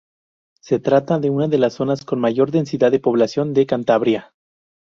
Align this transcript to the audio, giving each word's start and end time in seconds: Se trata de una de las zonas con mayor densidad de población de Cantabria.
Se 0.61 0.79
trata 0.79 1.19
de 1.19 1.29
una 1.29 1.47
de 1.47 1.59
las 1.59 1.73
zonas 1.75 2.03
con 2.03 2.19
mayor 2.19 2.49
densidad 2.49 2.89
de 2.91 2.99
población 2.99 3.53
de 3.53 3.67
Cantabria. 3.67 4.33